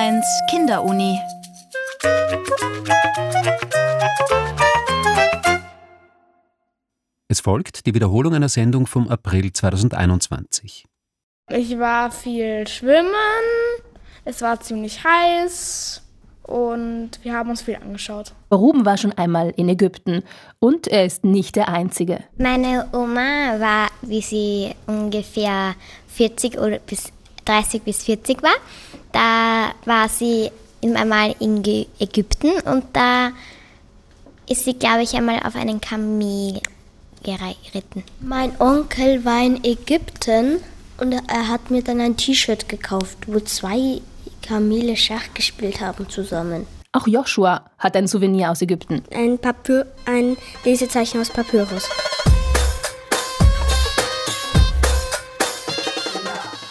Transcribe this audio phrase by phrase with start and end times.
[0.00, 1.20] Ö1 Kinderuni.
[7.28, 10.86] Es folgt die Wiederholung einer Sendung vom April 2021.
[11.50, 13.10] Ich war viel schwimmen,
[14.24, 16.00] es war ziemlich heiß
[16.44, 18.32] und wir haben uns viel angeschaut.
[18.50, 20.22] Ruben war schon einmal in Ägypten
[20.60, 22.24] und er ist nicht der Einzige.
[22.38, 25.74] Meine Oma war, wie sie ungefähr
[26.08, 27.12] 40 oder bis
[27.44, 28.54] 30 bis 40 war,
[29.12, 30.50] da war sie
[30.82, 31.62] einmal in
[31.98, 33.32] Ägypten und da
[34.48, 36.60] ist sie, glaube ich, einmal auf einen Kamel
[37.22, 38.02] geritten.
[38.20, 40.60] Mein Onkel war in Ägypten
[40.98, 44.00] und er hat mir dann ein T-Shirt gekauft, wo zwei
[44.42, 46.66] Kamele Schach gespielt haben zusammen.
[46.92, 49.02] Auch Joshua hat ein Souvenir aus Ägypten.
[49.14, 51.88] Ein, Papyr, ein Lesezeichen aus Papyrus.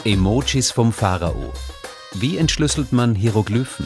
[0.09, 1.53] Emojis vom Pharao.
[2.15, 3.85] Wie entschlüsselt man Hieroglyphen?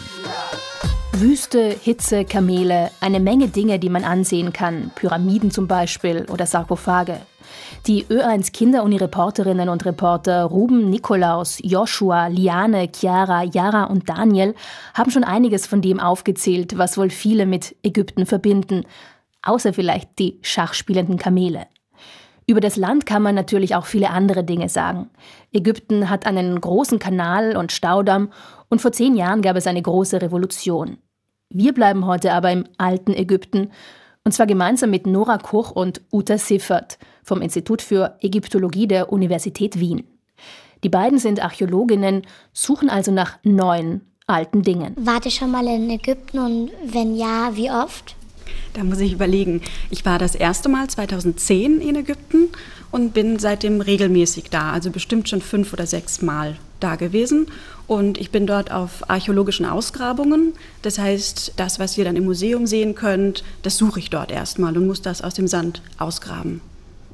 [1.11, 7.19] Wüste, Hitze, Kamele, eine Menge Dinge, die man ansehen kann, Pyramiden zum Beispiel oder Sarkophage.
[7.87, 14.55] Die Ö1 Kinderuni-Reporterinnen und Reporter Ruben, Nikolaus, Joshua, Liane, Chiara, Yara und Daniel
[14.93, 18.85] haben schon einiges von dem aufgezählt, was wohl viele mit Ägypten verbinden,
[19.41, 21.67] außer vielleicht die schachspielenden Kamele.
[22.45, 25.09] Über das Land kann man natürlich auch viele andere Dinge sagen.
[25.51, 28.31] Ägypten hat einen großen Kanal und Staudamm
[28.69, 30.97] und vor zehn Jahren gab es eine große Revolution.
[31.49, 33.71] Wir bleiben heute aber im alten Ägypten
[34.25, 39.79] und zwar gemeinsam mit Nora Koch und Uta Siffert vom Institut für Ägyptologie der Universität
[39.79, 40.03] Wien.
[40.83, 44.95] Die beiden sind Archäologinnen, suchen also nach neuen, alten Dingen.
[44.97, 48.15] Wart ihr schon mal in Ägypten und wenn ja, wie oft?
[48.73, 49.61] Da muss ich überlegen.
[49.89, 52.49] Ich war das erste Mal 2010 in Ägypten
[52.91, 57.47] und bin seitdem regelmäßig da, also bestimmt schon fünf oder sechs Mal da gewesen.
[57.87, 60.53] Und ich bin dort auf archäologischen Ausgrabungen.
[60.81, 64.75] Das heißt, das, was ihr dann im Museum sehen könnt, das suche ich dort erstmal
[64.77, 66.61] und muss das aus dem Sand ausgraben.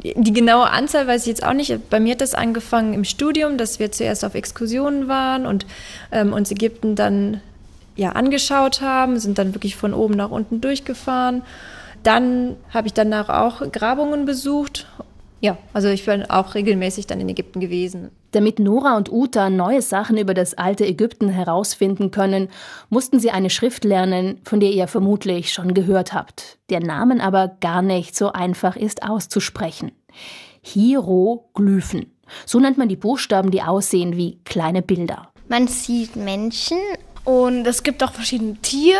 [0.02, 1.90] Die genaue Anzahl weiß ich jetzt auch nicht.
[1.90, 5.66] Bei mir hat das angefangen im Studium, dass wir zuerst auf Exkursionen waren und
[6.12, 7.42] ähm, uns Ägypten dann
[8.00, 11.44] ja, angeschaut haben, sind dann wirklich von oben nach unten durchgefahren.
[12.02, 14.88] Dann habe ich danach auch Grabungen besucht.
[15.42, 18.10] Ja, also ich bin auch regelmäßig dann in Ägypten gewesen.
[18.32, 22.48] Damit Nora und Uta neue Sachen über das alte Ägypten herausfinden können,
[22.90, 27.58] mussten sie eine Schrift lernen, von der ihr vermutlich schon gehört habt, der Namen aber
[27.60, 29.92] gar nicht so einfach ist auszusprechen.
[30.62, 32.14] Hieroglyphen.
[32.46, 35.30] So nennt man die Buchstaben, die aussehen wie kleine Bilder.
[35.50, 36.78] Man sieht Menschen
[37.24, 39.00] und es gibt auch verschiedene Tiere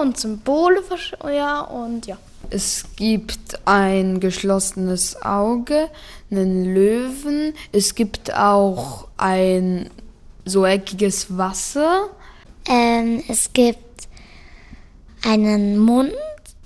[0.00, 0.82] und Symbole,
[1.24, 2.16] ja, und ja.
[2.50, 5.88] Es gibt ein geschlossenes Auge,
[6.30, 7.54] einen Löwen.
[7.72, 9.90] Es gibt auch ein
[10.44, 12.08] so eckiges Wasser.
[12.68, 14.08] Ähm, es gibt
[15.24, 16.12] einen Mund.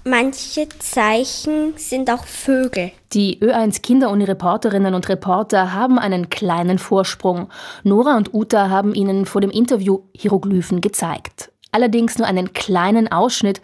[0.04, 2.90] Manche Zeichen sind auch Vögel.
[3.12, 7.50] Die Ö1 Kinderuni-Reporterinnen und Reporter haben einen kleinen Vorsprung.
[7.84, 11.52] Nora und Uta haben ihnen vor dem Interview Hieroglyphen gezeigt.
[11.70, 13.60] Allerdings nur einen kleinen Ausschnitt,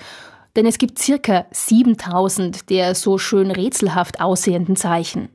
[0.56, 5.30] denn es gibt circa 7000 der so schön rätselhaft aussehenden Zeichen.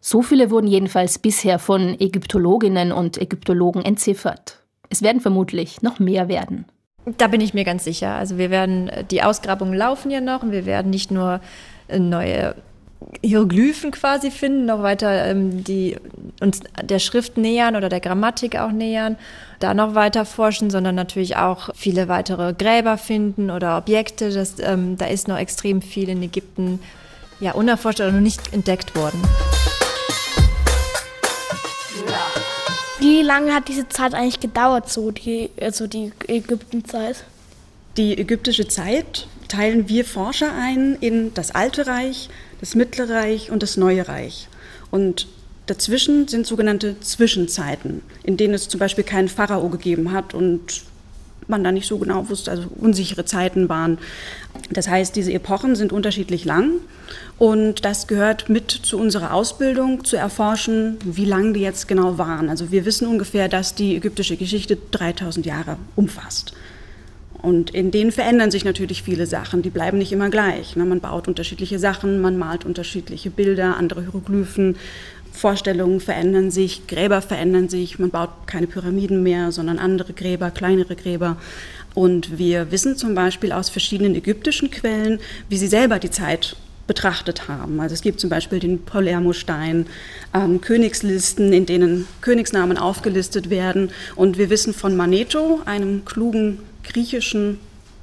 [0.00, 4.62] So viele wurden jedenfalls bisher von Ägyptologinnen und Ägyptologen entziffert.
[4.90, 6.66] Es werden vermutlich noch mehr werden.
[7.18, 8.14] Da bin ich mir ganz sicher.
[8.14, 11.40] Also wir werden, die Ausgrabungen laufen ja noch und wir werden nicht nur
[11.98, 12.54] neue
[13.22, 15.96] Hieroglyphen quasi finden, noch weiter ähm, die
[16.40, 19.16] uns der Schrift nähern oder der Grammatik auch nähern,
[19.58, 24.30] da noch weiter forschen, sondern natürlich auch viele weitere Gräber finden oder Objekte.
[24.30, 26.80] Das, ähm, da ist noch extrem viel in Ägypten
[27.40, 29.20] ja, unerforscht oder noch nicht entdeckt worden.
[33.00, 37.24] Wie lange hat diese Zeit eigentlich gedauert, so die, also die Ägyptenzeit?
[37.96, 42.28] Die ägyptische Zeit teilen wir Forscher ein in das Alte Reich,
[42.60, 44.48] das Mittlere Reich und das Neue Reich.
[44.90, 45.28] Und
[45.64, 50.82] dazwischen sind sogenannte Zwischenzeiten, in denen es zum Beispiel keinen Pharao gegeben hat und
[51.50, 53.98] man da nicht so genau wusste, also unsichere Zeiten waren.
[54.70, 56.72] Das heißt, diese Epochen sind unterschiedlich lang
[57.38, 62.48] und das gehört mit zu unserer Ausbildung, zu erforschen, wie lang die jetzt genau waren.
[62.48, 66.54] Also wir wissen ungefähr, dass die ägyptische Geschichte 3000 Jahre umfasst.
[67.42, 70.76] Und in denen verändern sich natürlich viele Sachen, die bleiben nicht immer gleich.
[70.76, 70.84] Ne?
[70.84, 74.76] Man baut unterschiedliche Sachen, man malt unterschiedliche Bilder, andere Hieroglyphen,
[75.32, 80.96] Vorstellungen verändern sich, Gräber verändern sich, man baut keine Pyramiden mehr, sondern andere Gräber, kleinere
[80.96, 81.36] Gräber.
[81.94, 85.18] Und wir wissen zum Beispiel aus verschiedenen ägyptischen Quellen,
[85.48, 86.56] wie sie selber die Zeit
[86.86, 87.80] betrachtet haben.
[87.80, 89.86] Also es gibt zum Beispiel den Palermo-Stein,
[90.34, 93.90] ähm, Königslisten, in denen Königsnamen aufgelistet werden.
[94.16, 97.60] Und wir wissen von Manetho, einem klugen griechischen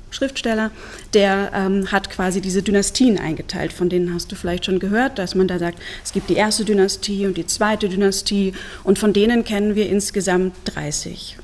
[0.10, 0.72] Schriftsteller,
[1.14, 5.36] der ähm, hat quasi diese Dynastien eingeteilt, von denen hast du vielleicht schon gehört, dass
[5.36, 9.44] man da sagt, es gibt die erste Dynastie und die zweite Dynastie und von denen
[9.44, 11.38] kennen wir insgesamt 30.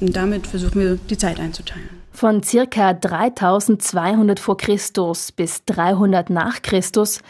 [0.00, 1.88] Und damit versuchen wir die Zeit einzuteilen.
[2.12, 7.20] Von circa 3200 vor Christus bis 300 nach Christus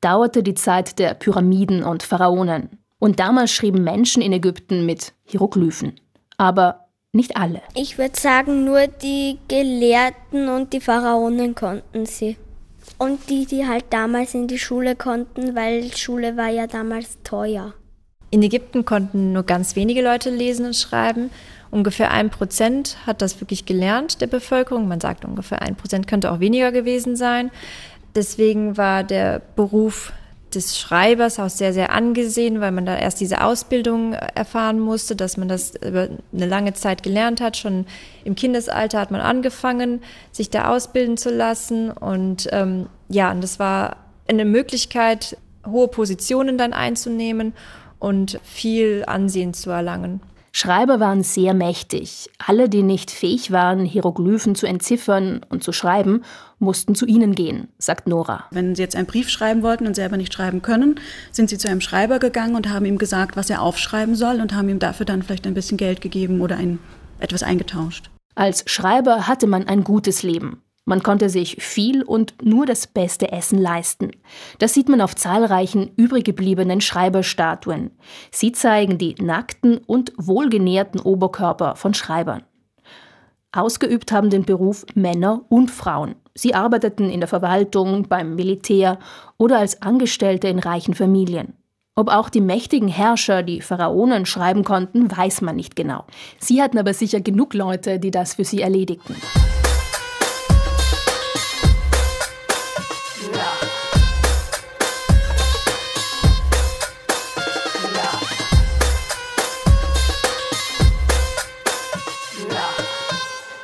[0.00, 2.70] dauerte die Zeit der Pyramiden und Pharaonen.
[2.98, 5.94] Und damals schrieben Menschen in Ägypten mit Hieroglyphen.
[6.36, 6.79] Aber
[7.12, 7.60] nicht alle.
[7.74, 12.36] Ich würde sagen, nur die Gelehrten und die Pharaonen konnten sie.
[12.98, 17.74] Und die, die halt damals in die Schule konnten, weil Schule war ja damals teuer.
[18.30, 21.30] In Ägypten konnten nur ganz wenige Leute lesen und schreiben.
[21.70, 24.86] Ungefähr ein Prozent hat das wirklich gelernt der Bevölkerung.
[24.86, 27.50] Man sagt ungefähr ein Prozent könnte auch weniger gewesen sein.
[28.14, 30.12] Deswegen war der Beruf
[30.54, 35.36] des Schreibers auch sehr, sehr angesehen, weil man da erst diese Ausbildung erfahren musste, dass
[35.36, 37.56] man das über eine lange Zeit gelernt hat.
[37.56, 37.86] Schon
[38.24, 40.00] im Kindesalter hat man angefangen,
[40.32, 41.90] sich da ausbilden zu lassen.
[41.90, 43.96] Und ähm, ja, und das war
[44.28, 45.36] eine Möglichkeit,
[45.66, 47.52] hohe Positionen dann einzunehmen
[47.98, 50.20] und viel Ansehen zu erlangen.
[50.52, 52.28] Schreiber waren sehr mächtig.
[52.44, 56.24] Alle, die nicht fähig waren, Hieroglyphen zu entziffern und zu schreiben,
[56.58, 58.44] mussten zu ihnen gehen, sagt Nora.
[58.50, 60.98] Wenn sie jetzt einen Brief schreiben wollten und selber nicht schreiben können,
[61.30, 64.54] sind sie zu einem Schreiber gegangen und haben ihm gesagt, was er aufschreiben soll und
[64.54, 66.80] haben ihm dafür dann vielleicht ein bisschen Geld gegeben oder ein,
[67.20, 68.10] etwas eingetauscht.
[68.34, 70.62] Als Schreiber hatte man ein gutes Leben.
[70.90, 74.10] Man konnte sich viel und nur das beste Essen leisten.
[74.58, 77.92] Das sieht man auf zahlreichen übrig gebliebenen Schreiberstatuen.
[78.32, 82.42] Sie zeigen die nackten und wohlgenährten Oberkörper von Schreibern.
[83.52, 86.16] Ausgeübt haben den Beruf Männer und Frauen.
[86.34, 88.98] Sie arbeiteten in der Verwaltung, beim Militär
[89.38, 91.54] oder als Angestellte in reichen Familien.
[91.94, 96.04] Ob auch die mächtigen Herrscher, die Pharaonen, schreiben konnten, weiß man nicht genau.
[96.40, 99.14] Sie hatten aber sicher genug Leute, die das für sie erledigten.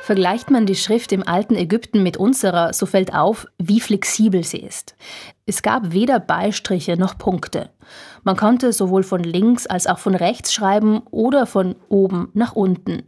[0.07, 4.59] Vergleicht man die Schrift im alten Ägypten mit unserer, so fällt auf, wie flexibel sie
[4.59, 4.95] ist.
[5.45, 7.71] Es gab weder Beistriche noch Punkte.
[8.23, 13.03] Man konnte sowohl von links als auch von rechts schreiben oder von oben nach unten.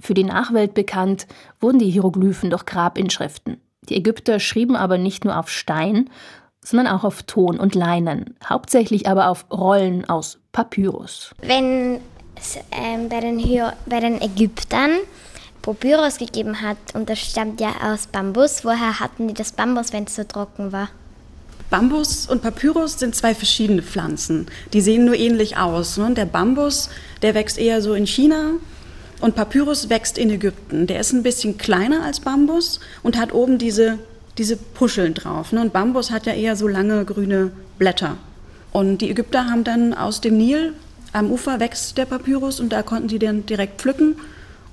[0.00, 1.26] Für die Nachwelt bekannt
[1.60, 3.60] wurden die Hieroglyphen durch Grabinschriften.
[3.90, 6.08] Die Ägypter schrieben aber nicht nur auf Stein,
[6.64, 11.34] sondern auch auf Ton und Leinen, hauptsächlich aber auf Rollen aus Papyrus.
[11.42, 12.00] Wenn
[12.72, 13.44] ähm, bei, den,
[13.84, 14.92] bei den Ägyptern
[15.74, 16.78] Papyrus gegeben hat.
[16.94, 18.64] Und das stammt ja aus Bambus.
[18.64, 20.88] Woher hatten die das Bambus, wenn es so trocken war?
[21.70, 24.46] Bambus und Papyrus sind zwei verschiedene Pflanzen.
[24.72, 25.98] Die sehen nur ähnlich aus.
[25.98, 26.14] Ne?
[26.14, 26.88] Der Bambus,
[27.20, 28.52] der wächst eher so in China
[29.20, 30.86] und Papyrus wächst in Ägypten.
[30.86, 33.98] Der ist ein bisschen kleiner als Bambus und hat oben diese,
[34.38, 35.52] diese Puscheln drauf.
[35.52, 35.60] Ne?
[35.60, 38.16] Und Bambus hat ja eher so lange grüne Blätter.
[38.72, 40.72] Und die Ägypter haben dann aus dem Nil
[41.12, 44.16] am Ufer wächst der Papyrus und da konnten sie den direkt pflücken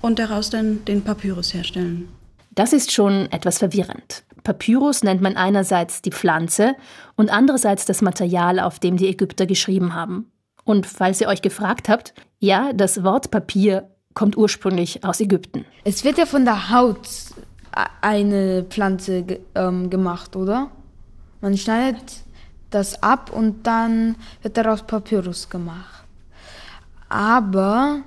[0.06, 2.07] und daraus dann den Papyrus herstellen.
[2.52, 4.24] Das ist schon etwas verwirrend.
[4.44, 6.75] Papyrus nennt man einerseits die Pflanze
[7.16, 10.31] und andererseits das Material, auf dem die Ägypter geschrieben haben.
[10.64, 15.66] Und falls ihr euch gefragt habt, ja, das Wort Papier kommt ursprünglich aus Ägypten.
[15.83, 17.09] Es wird ja von der Haut
[18.02, 20.69] eine Pflanze ähm, gemacht, oder?
[21.42, 22.21] Man schneidet
[22.69, 26.06] das ab und dann wird daraus Papyrus gemacht.
[27.09, 28.04] Aber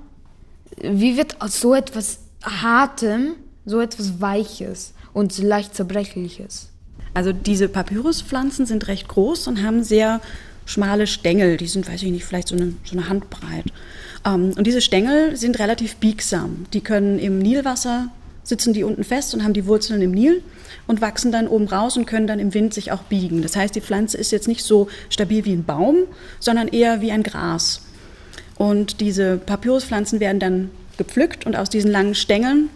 [0.81, 6.69] wie wird aus so etwas Hartem so etwas Weiches und leicht Zerbrechliches?
[7.13, 10.21] Also diese Papyruspflanzen sind recht groß und haben sehr
[10.65, 11.57] schmale Stängel.
[11.57, 13.65] Die sind, weiß ich nicht, vielleicht so eine, so eine Handbreit.
[14.25, 16.65] Ähm, und diese Stängel sind relativ biegsam.
[16.73, 18.09] Die können im Nilwasser
[18.43, 20.41] sitzen die unten fest und haben die Wurzeln im Nil
[20.87, 23.41] und wachsen dann oben raus und können dann im Wind sich auch biegen.
[23.41, 25.97] Das heißt, die Pflanze ist jetzt nicht so stabil wie ein Baum,
[26.39, 27.81] sondern eher wie ein Gras.
[28.59, 32.69] Und diese Papyruspflanzen werden dann gepflückt und aus diesen langen Stängeln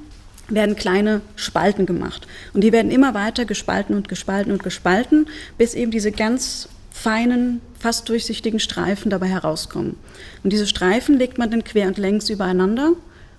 [0.47, 2.25] werden kleine Spalten gemacht.
[2.53, 7.59] Und die werden immer weiter gespalten und gespalten und gespalten, bis eben diese ganz feinen,
[7.77, 9.97] fast durchsichtigen Streifen dabei herauskommen.
[10.41, 12.93] Und diese Streifen legt man dann quer und längs übereinander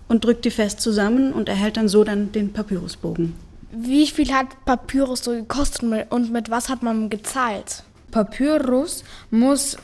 [0.09, 3.33] und drückt die fest zusammen und erhält dann so dann den Papyrusbogen.
[3.73, 7.85] Wie viel hat Papyrus so gekostet und mit was hat man gezahlt?
[8.11, 9.79] Papyrus muss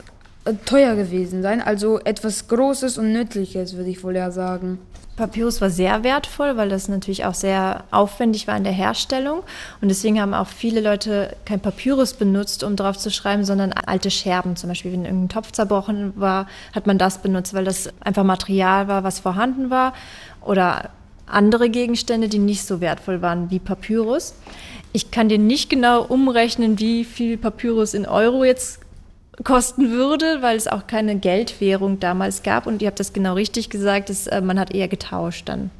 [0.64, 1.61] teuer gewesen sein.
[1.61, 4.78] Also etwas Großes und Nützliches, würde ich wohl eher sagen.
[5.16, 9.42] Papyrus war sehr wertvoll, weil das natürlich auch sehr aufwendig war in der Herstellung.
[9.82, 14.11] Und deswegen haben auch viele Leute kein Papyrus benutzt, um drauf zu schreiben, sondern alte
[14.11, 14.56] Scherben.
[14.56, 18.88] Zum Beispiel, wenn irgendein Topf zerbrochen war, hat man das benutzt, weil das einfach Material
[18.88, 19.92] war, was vorhanden war.
[20.40, 20.88] Oder
[21.26, 24.35] andere Gegenstände, die nicht so wertvoll waren wie Papyrus.
[24.92, 28.79] Ich kann dir nicht genau umrechnen, wie viel Papyrus in Euro jetzt
[29.44, 32.66] kosten würde, weil es auch keine Geldwährung damals gab.
[32.66, 35.70] Und ihr habt das genau richtig gesagt, dass, äh, man hat eher getauscht dann.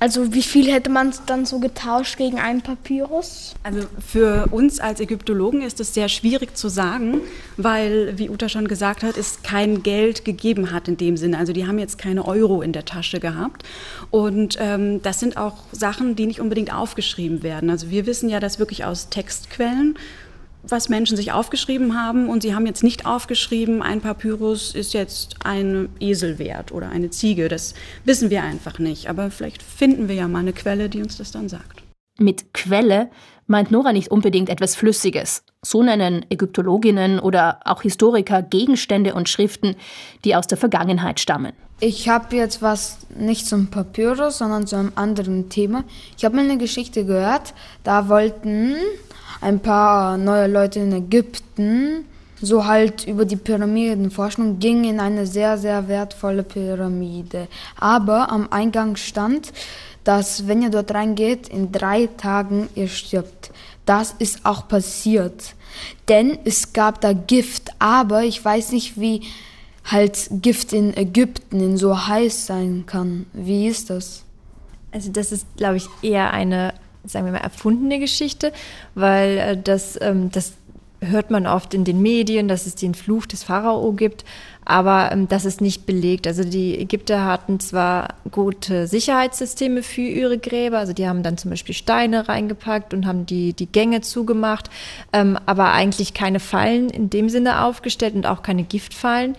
[0.00, 3.56] Also wie viel hätte man dann so getauscht gegen einen Papyrus?
[3.64, 7.20] Also für uns als Ägyptologen ist es sehr schwierig zu sagen,
[7.56, 11.36] weil, wie Uta schon gesagt hat, es kein Geld gegeben hat in dem Sinne.
[11.36, 13.64] Also die haben jetzt keine Euro in der Tasche gehabt.
[14.12, 17.68] Und ähm, das sind auch Sachen, die nicht unbedingt aufgeschrieben werden.
[17.68, 19.98] Also wir wissen ja das wirklich aus Textquellen
[20.70, 22.28] was Menschen sich aufgeschrieben haben.
[22.28, 27.10] Und sie haben jetzt nicht aufgeschrieben, ein Papyrus ist jetzt ein Esel wert oder eine
[27.10, 27.48] Ziege.
[27.48, 29.08] Das wissen wir einfach nicht.
[29.08, 31.82] Aber vielleicht finden wir ja mal eine Quelle, die uns das dann sagt.
[32.18, 33.10] Mit Quelle
[33.46, 35.42] meint Nora nicht unbedingt etwas Flüssiges.
[35.62, 39.76] So nennen Ägyptologinnen oder auch Historiker Gegenstände und Schriften,
[40.24, 41.52] die aus der Vergangenheit stammen.
[41.80, 45.84] Ich habe jetzt was nicht zum Papyrus, sondern zu einem anderen Thema.
[46.16, 48.74] Ich habe mal eine Geschichte gehört, da wollten
[49.40, 52.04] ein paar neue Leute in Ägypten
[52.40, 57.48] so halt über die Pyramidenforschung ging in eine sehr, sehr wertvolle Pyramide.
[57.76, 59.52] Aber am Eingang stand,
[60.04, 63.50] dass wenn ihr dort reingeht, in drei Tagen ihr stirbt.
[63.86, 65.54] Das ist auch passiert.
[66.08, 69.22] Denn es gab da Gift, aber ich weiß nicht, wie
[69.84, 73.26] halt Gift in Ägypten in so heiß sein kann.
[73.32, 74.24] Wie ist das?
[74.92, 76.74] Also das ist, glaube ich, eher eine
[77.08, 78.52] sagen wir mal, erfundene Geschichte,
[78.94, 80.52] weil äh, das, ähm, das
[81.00, 84.24] hört man oft in den Medien, dass es den Fluch des Pharao gibt,
[84.64, 86.26] aber ähm, das ist nicht belegt.
[86.26, 91.50] Also die Ägypter hatten zwar gute Sicherheitssysteme für ihre Gräber, also die haben dann zum
[91.50, 94.70] Beispiel Steine reingepackt und haben die, die Gänge zugemacht,
[95.12, 99.36] ähm, aber eigentlich keine Fallen in dem Sinne aufgestellt und auch keine Giftfallen.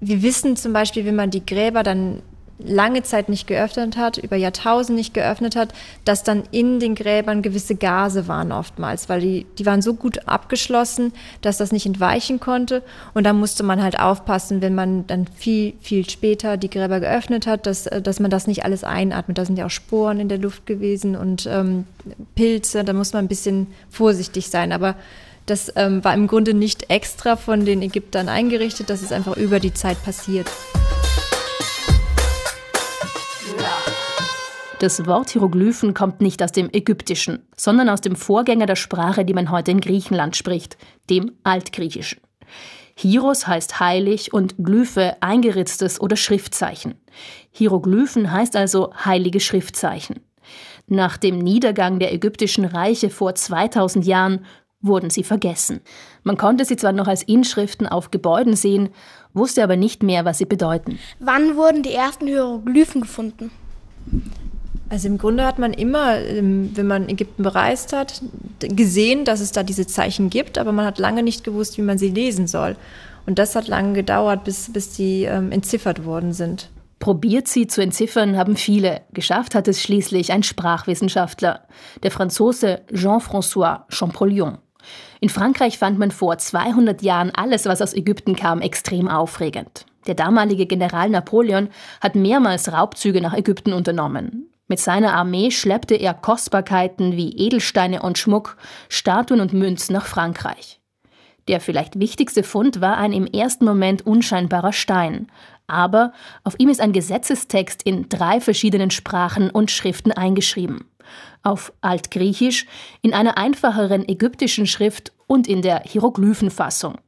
[0.00, 2.22] Wir wissen zum Beispiel, wenn man die Gräber dann
[2.58, 5.72] lange Zeit nicht geöffnet hat, über Jahrtausende nicht geöffnet hat,
[6.04, 10.26] dass dann in den Gräbern gewisse Gase waren oftmals, weil die, die waren so gut
[10.26, 12.82] abgeschlossen, dass das nicht entweichen konnte.
[13.14, 17.46] Und da musste man halt aufpassen, wenn man dann viel, viel später die Gräber geöffnet
[17.46, 19.38] hat, dass, dass man das nicht alles einatmet.
[19.38, 21.86] Da sind ja auch Sporen in der Luft gewesen und ähm,
[22.34, 24.72] Pilze, da muss man ein bisschen vorsichtig sein.
[24.72, 24.96] Aber
[25.46, 29.60] das ähm, war im Grunde nicht extra von den Ägyptern eingerichtet, das ist einfach über
[29.60, 30.48] die Zeit passiert.
[34.80, 39.34] Das Wort Hieroglyphen kommt nicht aus dem Ägyptischen, sondern aus dem Vorgänger der Sprache, die
[39.34, 40.78] man heute in Griechenland spricht,
[41.10, 42.20] dem Altgriechischen.
[42.94, 46.94] Hieros heißt heilig und Glyphe eingeritztes oder Schriftzeichen.
[47.50, 50.20] Hieroglyphen heißt also heilige Schriftzeichen.
[50.86, 54.44] Nach dem Niedergang der ägyptischen Reiche vor 2000 Jahren
[54.80, 55.80] wurden sie vergessen.
[56.22, 58.90] Man konnte sie zwar noch als Inschriften auf Gebäuden sehen,
[59.34, 61.00] wusste aber nicht mehr, was sie bedeuten.
[61.18, 63.50] Wann wurden die ersten Hieroglyphen gefunden?
[64.90, 68.22] Also im Grunde hat man immer, ähm, wenn man Ägypten bereist hat,
[68.60, 71.98] gesehen, dass es da diese Zeichen gibt, aber man hat lange nicht gewusst, wie man
[71.98, 72.76] sie lesen soll.
[73.26, 76.70] Und das hat lange gedauert, bis, bis die ähm, entziffert worden sind.
[76.98, 79.02] Probiert sie zu entziffern haben viele.
[79.12, 81.66] Geschafft hat es schließlich ein Sprachwissenschaftler,
[82.02, 84.58] der Franzose Jean-François Champollion.
[85.20, 89.84] In Frankreich fand man vor 200 Jahren alles, was aus Ägypten kam, extrem aufregend.
[90.06, 91.68] Der damalige General Napoleon
[92.00, 94.48] hat mehrmals Raubzüge nach Ägypten unternommen.
[94.68, 98.58] Mit seiner Armee schleppte er Kostbarkeiten wie Edelsteine und Schmuck,
[98.90, 100.80] Statuen und Münzen nach Frankreich.
[101.48, 105.28] Der vielleicht wichtigste Fund war ein im ersten Moment unscheinbarer Stein,
[105.66, 106.12] aber
[106.44, 110.84] auf ihm ist ein Gesetzestext in drei verschiedenen Sprachen und Schriften eingeschrieben.
[111.42, 112.66] Auf Altgriechisch,
[113.00, 116.98] in einer einfacheren ägyptischen Schrift und in der Hieroglyphenfassung.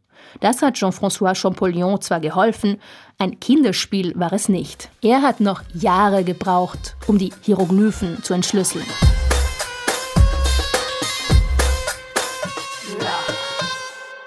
[0.40, 2.80] Das hat Jean-François Champollion zwar geholfen,
[3.18, 4.88] ein Kinderspiel war es nicht.
[5.02, 8.86] Er hat noch Jahre gebraucht, um die Hieroglyphen zu entschlüsseln.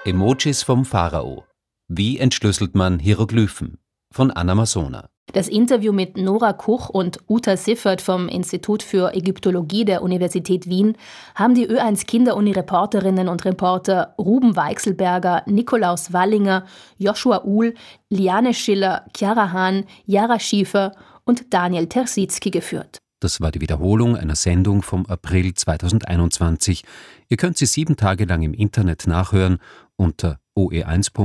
[0.04, 1.44] Emojis vom Pharao.
[1.88, 3.78] Wie entschlüsselt man Hieroglyphen?
[4.12, 5.08] Von Anna Masona.
[5.32, 10.96] Das Interview mit Nora Kuch und Uta Siffert vom Institut für Ägyptologie der Universität Wien
[11.34, 16.66] haben die Ö1 Kinderuni-Reporterinnen und Reporter Ruben Weichselberger, Nikolaus Wallinger,
[16.98, 17.74] Joshua Uhl,
[18.10, 20.92] Liane Schiller, Chiara Hahn, Jara Schiefer
[21.24, 22.98] und Daniel Tersitzky geführt.
[23.18, 26.84] Das war die Wiederholung einer Sendung vom April 2021.
[27.28, 29.58] Ihr könnt sie sieben Tage lang im Internet nachhören
[29.96, 31.24] unter oe1.orf.at